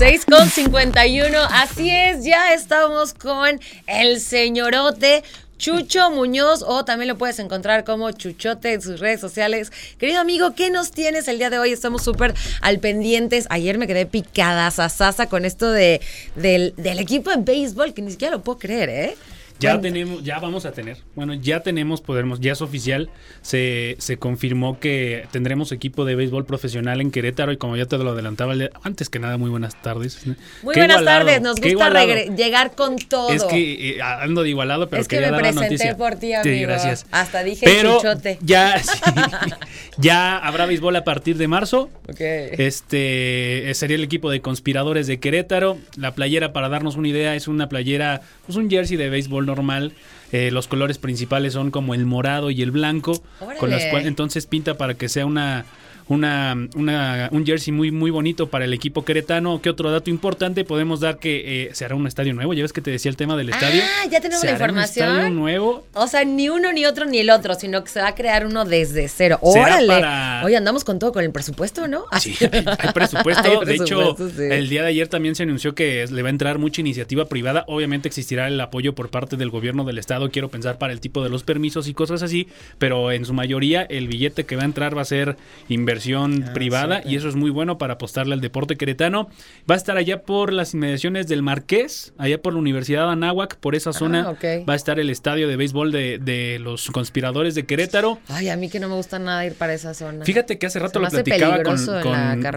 Seis 0.00 0.24
con 0.24 0.48
51, 0.48 1.38
así 1.52 1.90
es, 1.90 2.24
ya 2.24 2.54
estamos 2.54 3.12
con 3.12 3.60
el 3.86 4.18
señorote 4.18 5.22
Chucho 5.60 6.10
Muñoz 6.10 6.64
o 6.66 6.86
también 6.86 7.08
lo 7.08 7.18
puedes 7.18 7.38
encontrar 7.38 7.84
como 7.84 8.10
Chuchote 8.12 8.72
en 8.72 8.80
sus 8.80 8.98
redes 8.98 9.20
sociales. 9.20 9.70
Querido 9.98 10.18
amigo, 10.18 10.54
¿qué 10.54 10.70
nos 10.70 10.90
tienes 10.90 11.28
el 11.28 11.36
día 11.36 11.50
de 11.50 11.58
hoy? 11.58 11.70
Estamos 11.70 12.02
súper 12.02 12.34
al 12.62 12.78
pendientes. 12.78 13.46
Ayer 13.50 13.76
me 13.76 13.86
quedé 13.86 14.06
picada 14.06 14.70
sasasa 14.70 15.26
con 15.26 15.44
esto 15.44 15.70
de, 15.70 16.00
del, 16.34 16.72
del 16.78 16.98
equipo 16.98 17.28
de 17.30 17.36
béisbol, 17.36 17.92
que 17.92 18.00
ni 18.00 18.10
siquiera 18.10 18.36
lo 18.36 18.42
puedo 18.42 18.58
creer, 18.58 18.88
¿eh? 18.88 19.16
Ya 19.60 19.70
Bueno, 19.76 19.82
tenemos, 19.82 20.24
ya 20.24 20.38
vamos 20.40 20.64
a 20.66 20.72
tener. 20.72 20.96
Bueno, 21.14 21.34
ya 21.34 21.60
tenemos, 21.60 22.00
podremos, 22.00 22.40
ya 22.40 22.52
es 22.52 22.62
oficial. 22.62 23.10
Se, 23.42 23.94
se 23.98 24.16
confirmó 24.16 24.80
que 24.80 25.26
tendremos 25.30 25.70
equipo 25.70 26.04
de 26.04 26.14
béisbol 26.14 26.46
profesional 26.46 27.00
en 27.00 27.10
Querétaro 27.10 27.52
y 27.52 27.56
como 27.58 27.76
ya 27.76 27.86
te 27.86 27.98
lo 27.98 28.10
adelantaba, 28.10 28.54
antes 28.82 29.08
que 29.10 29.18
nada, 29.18 29.36
muy 29.36 29.50
buenas 29.50 29.80
tardes. 29.82 30.26
Muy 30.26 30.34
Qué 30.74 30.80
buenas 30.80 31.00
igualado, 31.02 31.18
tardes, 31.26 31.42
nos 31.42 31.60
gusta 31.60 32.04
llegar 32.34 32.72
con 32.74 32.96
todo. 32.96 33.28
Es 33.30 33.44
que 33.44 33.90
eh, 33.98 34.02
ando 34.02 34.42
de 34.42 34.48
igualado, 34.48 34.88
pero 34.88 35.02
Es 35.02 35.08
que 35.08 35.16
me 35.16 35.22
dar 35.22 35.32
la 35.32 35.38
presenté 35.38 35.64
noticia. 35.66 35.96
por 35.96 36.14
ti, 36.16 36.28
Sí, 36.28 36.34
amigo. 36.48 36.66
gracias. 36.68 37.06
Hasta 37.10 37.42
dije 37.44 37.66
pero. 37.66 38.00
Ya, 38.40 38.78
sí, 38.82 38.98
ya 39.98 40.38
habrá 40.38 40.66
béisbol 40.66 40.96
a 40.96 41.04
partir 41.04 41.36
de 41.36 41.48
marzo. 41.48 41.90
Ok. 42.08 42.20
Este 42.20 43.70
eh, 43.70 43.74
sería 43.74 43.96
el 43.96 44.04
equipo 44.04 44.30
de 44.30 44.40
conspiradores 44.40 45.06
de 45.06 45.20
Querétaro. 45.20 45.78
La 45.96 46.14
playera, 46.14 46.52
para 46.52 46.68
darnos 46.68 46.96
una 46.96 47.08
idea, 47.08 47.34
es 47.34 47.48
una 47.48 47.68
playera, 47.68 48.22
pues 48.46 48.56
un 48.56 48.70
jersey 48.70 48.96
de 48.96 49.08
béisbol 49.10 49.46
normal. 49.50 49.92
Eh, 50.32 50.50
los 50.52 50.68
colores 50.68 50.98
principales 50.98 51.52
son 51.54 51.70
como 51.70 51.92
el 51.94 52.06
morado 52.06 52.50
y 52.50 52.62
el 52.62 52.70
blanco. 52.70 53.20
Con 53.58 53.70
las 53.70 53.78
Órale. 53.80 53.90
cual- 53.90 54.06
entonces 54.06 54.46
pinta 54.46 54.78
para 54.78 54.94
que 54.94 55.08
sea 55.08 55.26
una, 55.26 55.64
una, 56.10 56.56
una- 56.74 57.28
un 57.30 57.46
jersey 57.46 57.72
muy, 57.72 57.92
muy 57.92 58.10
bonito 58.10 58.48
para 58.48 58.64
el 58.64 58.74
equipo 58.74 59.04
queretano. 59.04 59.62
¿Qué 59.62 59.70
otro 59.70 59.92
dato 59.92 60.10
importante? 60.10 60.64
Podemos 60.64 60.98
dar 60.98 61.18
que 61.18 61.62
eh, 61.66 61.70
se 61.72 61.84
hará 61.84 61.94
un 61.94 62.08
estadio 62.08 62.34
nuevo. 62.34 62.52
Ya 62.52 62.62
ves 62.62 62.72
que 62.72 62.80
te 62.80 62.90
decía 62.90 63.08
el 63.10 63.16
tema 63.16 63.36
del 63.36 63.48
estadio. 63.50 63.80
Ah, 64.02 64.06
ya 64.10 64.20
tenemos 64.20 64.42
la 64.42 64.50
un 64.50 64.54
información. 64.56 65.08
estadio 65.08 65.30
nuevo. 65.30 65.86
O 65.94 66.08
sea, 66.08 66.24
ni 66.24 66.48
uno, 66.48 66.72
ni 66.72 66.84
otro, 66.84 67.04
ni 67.06 67.18
el 67.18 67.30
otro, 67.30 67.54
sino 67.54 67.84
que 67.84 67.90
se 67.90 68.00
va 68.00 68.08
a 68.08 68.14
crear 68.16 68.44
uno 68.44 68.64
desde 68.64 69.06
cero. 69.08 69.38
¡Órale! 69.40 69.86
para- 69.86 70.42
Oye, 70.44 70.56
andamos 70.56 70.82
con 70.82 70.98
todo, 70.98 71.12
con 71.12 71.22
el 71.22 71.30
presupuesto, 71.30 71.86
¿no? 71.86 72.04
Sí, 72.20 72.34
hay 72.40 72.92
presupuesto. 72.92 73.60
Hay 73.60 73.66
de 73.66 73.74
hecho, 73.76 74.16
sí. 74.18 74.42
el 74.50 74.68
día 74.68 74.82
de 74.82 74.88
ayer 74.88 75.06
también 75.06 75.36
se 75.36 75.44
anunció 75.44 75.76
que 75.76 76.04
le 76.10 76.22
va 76.22 76.28
a 76.28 76.30
entrar 76.30 76.58
mucha 76.58 76.80
iniciativa 76.80 77.26
privada. 77.26 77.64
Obviamente 77.68 78.08
existirá 78.08 78.48
el 78.48 78.60
apoyo 78.60 78.96
por 78.96 79.10
parte 79.10 79.36
del 79.36 79.50
gobierno 79.50 79.84
del 79.84 79.98
estado, 79.98 80.28
quiero 80.30 80.48
pensar, 80.48 80.76
para 80.76 80.92
el 80.92 81.00
tipo 81.00 81.22
de 81.22 81.28
los 81.30 81.44
permisos 81.44 81.86
y 81.86 81.94
cosas 81.94 82.22
así, 82.24 82.48
pero 82.78 83.12
en 83.12 83.24
su 83.24 83.32
mayoría 83.32 83.82
el 83.82 84.08
billete 84.08 84.44
que 84.44 84.56
va 84.56 84.62
a 84.62 84.64
entrar 84.64 84.96
va 84.96 85.02
a 85.02 85.04
ser 85.04 85.36
inversión 85.68 85.99
Ah, 86.00 86.52
privada 86.52 87.02
y 87.04 87.16
eso 87.16 87.28
es 87.28 87.36
muy 87.36 87.50
bueno 87.50 87.78
para 87.78 87.94
apostarle 87.94 88.34
al 88.34 88.40
deporte 88.40 88.76
queretano. 88.76 89.28
Va 89.70 89.74
a 89.74 89.78
estar 89.78 89.96
allá 89.96 90.22
por 90.22 90.52
las 90.52 90.74
inmediaciones 90.74 91.26
del 91.28 91.42
Marqués, 91.42 92.12
allá 92.18 92.40
por 92.40 92.52
la 92.54 92.58
Universidad 92.58 93.06
de 93.06 93.12
Anáhuac, 93.12 93.56
por 93.56 93.74
esa 93.74 93.92
zona 93.92 94.24
Ah, 94.26 94.30
ok. 94.30 94.68
va 94.68 94.72
a 94.72 94.76
estar 94.76 94.98
el 94.98 95.10
estadio 95.10 95.48
de 95.48 95.56
béisbol 95.56 95.92
de, 95.92 96.18
de 96.18 96.58
los 96.60 96.90
conspiradores 96.90 97.54
de 97.54 97.64
Querétaro. 97.66 98.18
Ay, 98.28 98.48
a 98.48 98.56
mí 98.56 98.68
que 98.68 98.80
no 98.80 98.88
me 98.88 98.94
gusta 98.94 99.18
nada 99.18 99.44
ir 99.46 99.54
para 99.54 99.74
esa 99.74 99.94
zona. 99.94 100.24
Fíjate 100.24 100.58
que 100.58 100.66
hace 100.66 100.78
rato 100.78 100.98
lo 101.00 101.08
platicaba 101.08 101.62
con, 101.62 101.76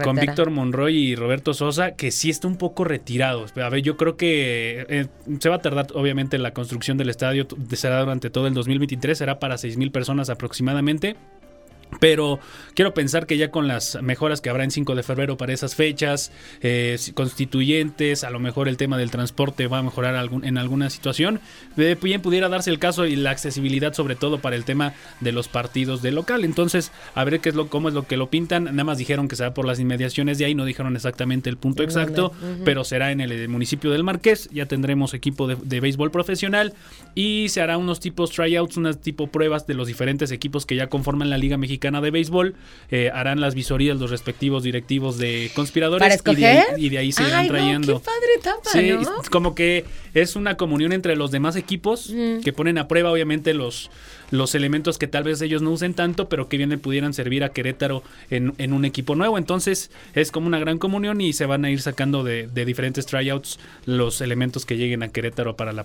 con-. 0.04 0.16
Víctor 0.16 0.50
Monroy 0.50 0.96
y 0.96 1.14
Roberto 1.16 1.54
Sosa, 1.54 1.92
que 1.92 2.10
sí 2.10 2.30
está 2.30 2.48
un 2.48 2.56
poco 2.56 2.84
retirado. 2.84 3.46
A 3.56 3.68
ver, 3.68 3.82
yo 3.82 3.96
creo 3.96 4.16
que 4.16 4.86
eh, 4.88 5.06
se 5.40 5.48
va 5.48 5.56
a 5.56 5.60
tardar, 5.60 5.86
obviamente, 5.94 6.38
la 6.38 6.52
construcción 6.52 6.96
del 6.98 7.10
estadio 7.10 7.46
será 7.72 8.00
durante 8.00 8.30
todo 8.30 8.46
el 8.46 8.54
2023, 8.54 9.16
será 9.18 9.38
para 9.38 9.58
6 9.58 9.76
mil 9.76 9.90
personas 9.90 10.30
aproximadamente. 10.30 11.16
Pero 12.00 12.38
quiero 12.74 12.94
pensar 12.94 13.26
que 13.26 13.36
ya 13.36 13.50
con 13.50 13.68
las 13.68 14.00
mejoras 14.02 14.40
que 14.40 14.50
habrá 14.50 14.64
en 14.64 14.70
5 14.70 14.94
de 14.94 15.02
febrero 15.02 15.36
para 15.36 15.52
esas 15.52 15.74
fechas, 15.74 16.32
eh, 16.60 16.96
constituyentes, 17.14 18.24
a 18.24 18.30
lo 18.30 18.40
mejor 18.40 18.68
el 18.68 18.76
tema 18.76 18.96
del 18.96 19.10
transporte 19.10 19.66
va 19.66 19.78
a 19.78 19.82
mejorar 19.82 20.14
algún- 20.16 20.44
en 20.44 20.56
alguna 20.58 20.88
situación, 20.90 21.40
eh, 21.76 21.96
bien 22.00 22.20
pudiera 22.22 22.48
darse 22.48 22.70
el 22.70 22.78
caso 22.78 23.06
y 23.06 23.16
la 23.16 23.30
accesibilidad 23.30 23.92
sobre 23.94 24.16
todo 24.16 24.38
para 24.38 24.56
el 24.56 24.64
tema 24.64 24.94
de 25.20 25.32
los 25.32 25.48
partidos 25.48 26.00
de 26.02 26.12
local. 26.12 26.44
Entonces, 26.44 26.90
a 27.14 27.24
ver 27.24 27.40
qué 27.40 27.50
es 27.50 27.54
lo, 27.54 27.68
cómo 27.68 27.88
es 27.88 27.94
lo 27.94 28.06
que 28.06 28.16
lo 28.16 28.30
pintan. 28.30 28.64
Nada 28.64 28.84
más 28.84 28.98
dijeron 28.98 29.28
que 29.28 29.36
será 29.36 29.52
por 29.54 29.66
las 29.66 29.78
inmediaciones 29.80 30.38
de 30.38 30.46
ahí, 30.46 30.54
no 30.54 30.64
dijeron 30.64 30.96
exactamente 30.96 31.50
el 31.50 31.56
punto 31.56 31.82
exacto, 31.82 32.32
pero 32.64 32.84
será 32.84 33.12
en 33.12 33.20
el, 33.20 33.32
eh, 33.32 33.48
municipio 33.48 33.90
del 33.90 34.04
Marqués. 34.04 34.48
Ya 34.52 34.66
tendremos 34.66 35.14
equipo 35.14 35.46
de, 35.46 35.56
de 35.62 35.80
béisbol 35.80 36.10
profesional 36.10 36.74
y 37.14 37.48
se 37.50 37.60
hará 37.60 37.76
unos 37.78 38.00
tipos 38.00 38.30
tryouts, 38.30 38.76
unas 38.76 39.00
tipo 39.00 39.26
pruebas 39.28 39.66
de 39.66 39.74
los 39.74 39.86
diferentes 39.86 40.30
equipos 40.30 40.66
que 40.66 40.76
ya 40.76 40.88
conforman 40.88 41.30
la 41.30 41.38
Liga 41.38 41.56
Mexicana 41.56 41.83
de 41.92 42.10
Béisbol. 42.10 42.54
Eh, 42.90 43.10
harán 43.12 43.40
las 43.40 43.54
visorías 43.54 43.98
los 43.98 44.10
respectivos 44.10 44.62
directivos 44.62 45.18
de 45.18 45.50
conspiradores 45.54 46.20
¿Para 46.22 46.32
y 46.32 46.40
de 46.40 46.46
ahí, 46.46 46.56
escoger? 46.58 46.78
y 46.80 46.88
de 46.88 46.98
ahí 46.98 47.12
se 47.12 47.22
Ay, 47.22 47.28
irán 47.28 47.46
no, 47.46 47.52
trayendo. 47.52 47.98
qué 48.00 48.04
padre 48.04 48.26
etapa, 48.38 48.70
Sí, 48.70 48.90
¿no? 48.92 49.22
como 49.30 49.54
que 49.54 49.84
es 50.14 50.36
una 50.36 50.56
comunión 50.56 50.92
entre 50.92 51.16
los 51.16 51.30
demás 51.30 51.56
equipos 51.56 52.10
Mm. 52.10 52.40
que 52.40 52.52
ponen 52.52 52.78
a 52.78 52.88
prueba 52.88 53.10
obviamente 53.10 53.54
los, 53.54 53.90
los 54.36 54.54
elementos 54.54 54.98
que 54.98 55.06
tal 55.06 55.24
vez 55.24 55.40
ellos 55.42 55.62
no 55.62 55.70
usen 55.70 55.94
tanto, 55.94 56.28
pero 56.28 56.48
que 56.48 56.56
bien 56.56 56.70
le 56.70 56.78
pudieran 56.78 57.14
servir 57.14 57.44
a 57.44 57.50
Querétaro 57.50 58.02
en, 58.30 58.54
en 58.58 58.72
un 58.72 58.84
equipo 58.84 59.14
nuevo. 59.14 59.38
Entonces 59.38 59.90
es 60.14 60.30
como 60.30 60.46
una 60.46 60.58
gran 60.58 60.78
comunión 60.78 61.20
y 61.20 61.32
se 61.32 61.46
van 61.46 61.64
a 61.64 61.70
ir 61.70 61.80
sacando 61.80 62.24
de, 62.24 62.46
de 62.46 62.64
diferentes 62.64 63.06
tryouts 63.06 63.58
los 63.86 64.20
elementos 64.20 64.66
que 64.66 64.76
lleguen 64.76 65.02
a 65.02 65.08
Querétaro 65.08 65.56
para 65.56 65.72
la, 65.72 65.84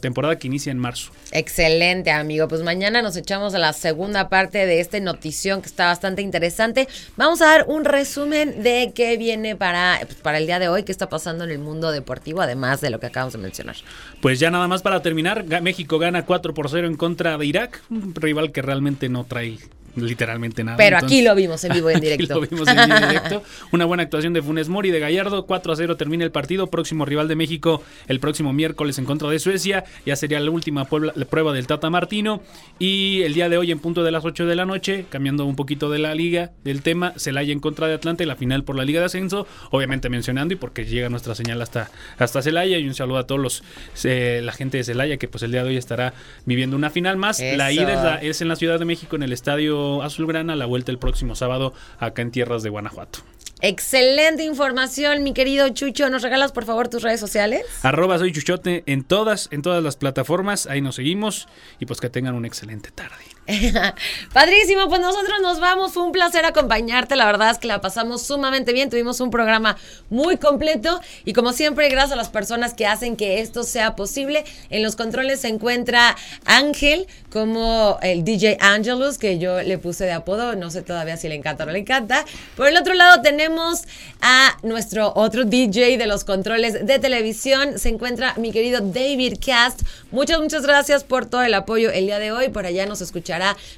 temporada 0.00 0.38
que 0.38 0.46
inicia 0.46 0.70
en 0.70 0.78
marzo. 0.78 1.12
Excelente, 1.32 2.10
amigo. 2.10 2.48
Pues 2.48 2.62
mañana 2.62 3.02
nos 3.02 3.16
echamos 3.16 3.54
a 3.54 3.58
la 3.58 3.72
segunda 3.72 4.28
parte 4.28 4.66
de 4.66 4.80
esta 4.80 5.00
notición 5.00 5.62
que 5.62 5.68
está 5.68 5.86
bastante 5.86 6.22
interesante. 6.22 6.88
Vamos 7.16 7.40
a 7.42 7.46
dar 7.46 7.64
un 7.68 7.84
resumen 7.84 8.62
de 8.62 8.92
qué 8.94 9.16
viene 9.16 9.56
para, 9.56 9.98
pues, 10.02 10.16
para 10.16 10.38
el 10.38 10.46
día 10.46 10.58
de 10.58 10.68
hoy, 10.68 10.82
qué 10.82 10.92
está 10.92 11.08
pasando 11.08 11.44
en 11.44 11.50
el 11.50 11.58
mundo 11.58 11.92
deportivo, 11.92 12.40
además 12.40 12.80
de 12.80 12.90
lo 12.90 13.00
que 13.00 13.06
acabamos 13.06 13.32
de 13.32 13.38
mencionar. 13.38 13.76
Pues 14.20 14.38
ya 14.38 14.50
nada 14.50 14.68
más 14.68 14.82
para 14.82 15.02
terminar, 15.02 15.44
México 15.62 15.98
gana 15.98 16.24
4 16.24 16.54
por 16.54 16.68
0 16.68 16.86
en 16.86 16.96
contra 16.96 17.38
de 17.38 17.46
Irak, 17.46 17.79
rival 17.88 18.52
que 18.52 18.62
realmente 18.62 19.08
no 19.08 19.24
trae 19.24 19.58
literalmente 20.02 20.64
nada. 20.64 20.76
Pero 20.76 20.96
aquí 20.98 21.22
lo 21.22 21.34
vimos 21.34 21.62
en 21.64 21.72
vivo 21.72 21.90
y 21.90 21.94
en 21.94 22.00
directo. 22.00 22.24
Aquí 22.34 22.34
lo 22.34 22.40
vimos 22.40 22.68
en 22.68 22.76
vivo 22.76 22.96
en 22.98 23.08
directo. 23.08 23.42
Una 23.72 23.84
buena 23.84 24.02
actuación 24.02 24.32
de 24.32 24.42
Funes 24.42 24.68
Mori 24.68 24.90
de 24.90 25.00
Gallardo. 25.00 25.46
4 25.46 25.72
a 25.72 25.76
0 25.76 25.96
termina 25.96 26.24
el 26.24 26.30
partido. 26.30 26.68
Próximo 26.68 27.04
rival 27.04 27.28
de 27.28 27.36
México 27.36 27.82
el 28.08 28.20
próximo 28.20 28.52
miércoles 28.52 28.98
en 28.98 29.04
contra 29.04 29.28
de 29.28 29.38
Suecia. 29.38 29.84
Ya 30.06 30.16
sería 30.16 30.40
la 30.40 30.50
última 30.50 30.84
puebla- 30.86 31.12
la 31.16 31.24
prueba 31.24 31.52
del 31.52 31.66
Tata 31.66 31.90
Martino. 31.90 32.42
Y 32.78 33.22
el 33.22 33.34
día 33.34 33.48
de 33.48 33.56
hoy, 33.58 33.70
en 33.70 33.78
punto 33.78 34.02
de 34.04 34.10
las 34.10 34.24
8 34.24 34.46
de 34.46 34.56
la 34.56 34.64
noche, 34.66 35.04
cambiando 35.10 35.44
un 35.44 35.56
poquito 35.56 35.90
de 35.90 35.98
la 35.98 36.14
liga, 36.14 36.50
del 36.64 36.82
tema, 36.82 37.12
Celaya 37.16 37.52
en 37.52 37.60
contra 37.60 37.86
de 37.86 37.94
Atlanta 37.94 38.22
y 38.22 38.26
la 38.26 38.36
final 38.36 38.64
por 38.64 38.76
la 38.76 38.84
Liga 38.84 39.00
de 39.00 39.06
Ascenso. 39.06 39.46
Obviamente 39.70 40.08
mencionando 40.08 40.54
y 40.54 40.56
porque 40.56 40.84
llega 40.86 41.08
nuestra 41.08 41.34
señal 41.34 41.60
hasta, 41.62 41.90
hasta 42.18 42.42
Celaya. 42.42 42.78
Y 42.78 42.86
un 42.86 42.94
saludo 42.94 43.18
a 43.18 43.26
todos 43.26 43.40
los 43.40 43.62
eh, 44.04 44.40
la 44.42 44.52
gente 44.52 44.78
de 44.78 44.84
Celaya 44.84 45.16
que 45.16 45.28
pues 45.28 45.42
el 45.42 45.52
día 45.52 45.62
de 45.62 45.70
hoy 45.70 45.76
estará 45.76 46.14
viviendo 46.46 46.76
una 46.76 46.90
final 46.90 47.16
más. 47.16 47.40
La 47.40 47.72
ida 47.72 47.92
es, 47.92 48.02
la- 48.04 48.16
es 48.16 48.40
en 48.40 48.48
la 48.48 48.56
Ciudad 48.56 48.78
de 48.78 48.84
México, 48.84 49.16
en 49.16 49.22
el 49.22 49.32
Estadio 49.32 49.89
Azulgrana, 50.02 50.56
la 50.56 50.66
vuelta 50.66 50.92
el 50.92 50.98
próximo 50.98 51.34
sábado 51.34 51.72
acá 51.98 52.22
en 52.22 52.30
tierras 52.30 52.62
de 52.62 52.70
Guanajuato. 52.70 53.20
Excelente 53.62 54.42
información, 54.42 55.22
mi 55.22 55.34
querido 55.34 55.68
Chucho. 55.68 56.08
¿Nos 56.08 56.22
regalas, 56.22 56.52
por 56.52 56.64
favor, 56.64 56.88
tus 56.88 57.02
redes 57.02 57.20
sociales? 57.20 57.62
Arroba 57.82 58.18
soy 58.18 58.32
Chuchote 58.32 58.84
en 58.86 59.04
todas, 59.04 59.48
en 59.50 59.60
todas 59.60 59.82
las 59.82 59.96
plataformas, 59.96 60.66
ahí 60.66 60.80
nos 60.80 60.94
seguimos 60.94 61.46
y 61.78 61.84
pues 61.84 62.00
que 62.00 62.08
tengan 62.08 62.34
una 62.34 62.46
excelente 62.46 62.90
tarde. 62.90 63.29
Padrísimo, 64.32 64.88
pues 64.88 65.00
nosotros 65.00 65.40
nos 65.42 65.60
vamos. 65.60 65.92
Fue 65.92 66.02
un 66.02 66.12
placer 66.12 66.44
acompañarte. 66.44 67.16
La 67.16 67.26
verdad 67.26 67.50
es 67.50 67.58
que 67.58 67.68
la 67.68 67.80
pasamos 67.80 68.22
sumamente 68.22 68.72
bien. 68.72 68.90
Tuvimos 68.90 69.20
un 69.20 69.30
programa 69.30 69.76
muy 70.08 70.36
completo 70.36 71.00
y 71.24 71.32
como 71.32 71.52
siempre, 71.52 71.88
gracias 71.88 72.12
a 72.12 72.16
las 72.16 72.28
personas 72.28 72.74
que 72.74 72.86
hacen 72.86 73.16
que 73.16 73.40
esto 73.40 73.62
sea 73.62 73.96
posible. 73.96 74.44
En 74.70 74.82
los 74.82 74.96
controles 74.96 75.40
se 75.40 75.48
encuentra 75.48 76.16
Ángel 76.44 77.06
como 77.32 77.98
el 78.02 78.24
DJ 78.24 78.58
Angelus, 78.60 79.18
que 79.18 79.38
yo 79.38 79.62
le 79.62 79.78
puse 79.78 80.04
de 80.04 80.12
apodo. 80.12 80.56
No 80.56 80.70
sé 80.70 80.82
todavía 80.82 81.16
si 81.16 81.28
le 81.28 81.34
encanta 81.34 81.64
o 81.64 81.66
no 81.66 81.72
le 81.72 81.80
encanta. 81.80 82.24
Por 82.56 82.66
el 82.66 82.76
otro 82.76 82.94
lado 82.94 83.22
tenemos 83.22 83.82
a 84.20 84.56
nuestro 84.62 85.12
otro 85.14 85.44
DJ 85.44 85.98
de 85.98 86.06
los 86.06 86.24
controles 86.24 86.86
de 86.86 86.98
televisión. 86.98 87.78
Se 87.78 87.88
encuentra 87.88 88.34
mi 88.36 88.52
querido 88.52 88.80
David 88.80 89.34
Cast. 89.44 89.82
Muchas, 90.10 90.40
muchas 90.40 90.62
gracias 90.62 91.04
por 91.04 91.26
todo 91.26 91.42
el 91.42 91.54
apoyo 91.54 91.90
el 91.90 92.06
día 92.06 92.18
de 92.18 92.32
hoy. 92.32 92.48
Por 92.48 92.66
allá 92.66 92.86
nos 92.86 93.00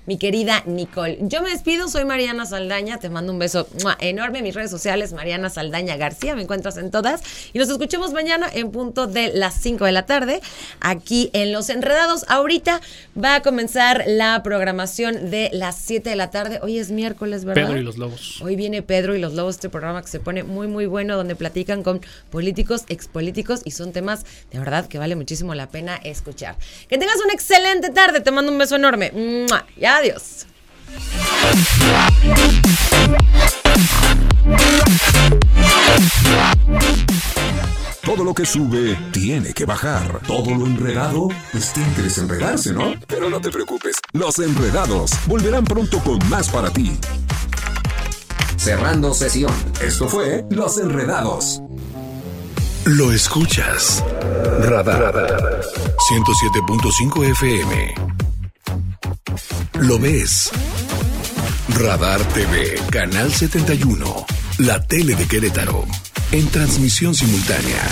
mi 0.07 0.19
querida 0.19 0.62
Nicole. 0.66 1.19
Yo 1.23 1.42
me 1.42 1.50
despido, 1.50 1.88
soy 1.88 2.04
Mariana 2.04 2.47
Saldaña. 2.47 2.99
Te 2.99 3.11
mando 3.11 3.33
un 3.33 3.38
beso 3.38 3.69
enorme. 4.00 4.42
Mis 4.42 4.54
redes 4.54 4.71
sociales, 4.71 5.12
Mariana 5.12 5.50
Saldaña 5.50 5.97
García. 5.97 6.35
Me 6.35 6.42
encuentras 6.42 6.76
en 6.76 6.90
todas. 6.90 7.23
Y 7.52 7.59
nos 7.59 7.69
escuchemos 7.69 8.12
mañana 8.12 8.49
en 8.52 8.71
punto 8.71 9.07
de 9.07 9.33
las 9.35 9.54
5 9.54 9.85
de 9.85 9.92
la 9.92 10.07
tarde. 10.07 10.40
Aquí 10.81 11.31
en 11.33 11.52
Los 11.52 11.69
Enredados. 11.71 12.25
Ahorita 12.28 12.81
va 13.23 13.37
a 13.37 13.42
comenzar 13.42 14.04
la 14.07 14.42
programación 14.42 15.31
de 15.31 15.50
las 15.52 15.76
7 15.76 16.11
de 16.11 16.16
la 16.16 16.31
tarde. 16.31 16.61
Hoy 16.62 16.78
es 16.78 16.90
miércoles, 16.90 17.45
¿verdad? 17.45 17.66
Pedro 17.66 17.78
y 17.78 17.83
los 17.83 17.99
Lobos. 17.99 18.40
Hoy 18.42 18.57
viene 18.57 18.83
Pedro 18.83 19.14
y 19.14 19.21
los 19.21 19.35
Lobos, 19.35 19.57
este 19.57 19.69
programa 19.69 20.02
que 20.02 20.09
se 20.09 20.21
pone 20.21 20.42
muy, 20.42 20.66
muy 20.66 20.87
bueno, 20.87 21.16
donde 21.16 21.37
platican 21.37 21.83
con 21.83 22.00
políticos, 22.31 22.85
expolíticos 22.88 23.61
y 23.64 23.73
son 23.73 23.92
temas 23.92 24.25
de 24.50 24.59
verdad 24.59 24.87
que 24.87 24.99
vale 24.99 25.16
muchísimo 25.16 25.54
la 25.54 25.69
pena 25.69 25.97
escuchar. 25.97 26.57
Que 26.88 26.99
tengas 26.99 27.16
una 27.25 27.33
excelente 27.33 27.90
tarde, 27.90 28.21
te 28.21 28.31
mando 28.31 28.52
un 28.52 28.59
beso 28.59 28.76
enorme. 28.76 29.12
¡Mua! 29.53 29.67
Y 29.77 29.85
adiós. 29.85 30.47
Todo 38.03 38.25
lo 38.25 38.33
que 38.33 38.47
sube 38.47 38.97
tiene 39.13 39.53
que 39.53 39.67
bajar. 39.67 40.21
Todo 40.27 40.55
lo 40.55 40.67
enredado, 40.67 41.29
pues 41.53 41.73
tiene 41.75 41.93
que 41.95 42.03
desenredarse, 42.03 42.73
¿no? 42.73 42.95
Pero 43.07 43.29
no 43.29 43.41
te 43.41 43.51
preocupes, 43.51 43.97
los 44.13 44.39
enredados 44.39 45.13
volverán 45.27 45.65
pronto 45.65 45.99
con 45.99 46.19
más 46.31 46.49
para 46.49 46.71
ti. 46.71 46.99
Cerrando 48.57 49.13
sesión. 49.13 49.53
Esto 49.83 50.09
fue 50.09 50.47
Los 50.51 50.79
Enredados. 50.79 51.61
Lo 52.87 53.13
escuchas. 53.13 54.03
Radar. 54.61 55.61
107.5 56.11 57.31
FM. 57.31 58.22
Lo 59.83 59.99
ves. 59.99 60.51
Radar 61.71 62.23
TV, 62.29 62.79
Canal 62.91 63.33
71. 63.33 64.27
La 64.59 64.81
tele 64.81 65.17
de 65.17 65.27
Querétaro. 65.27 65.85
En 66.31 66.47
transmisión 66.51 67.17
simultánea. 67.17 67.83